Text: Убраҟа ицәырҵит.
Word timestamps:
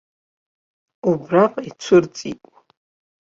Убраҟа 1.09 1.61
ицәырҵит. 1.69 2.41